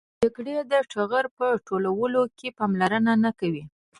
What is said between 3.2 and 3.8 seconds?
نه کوي.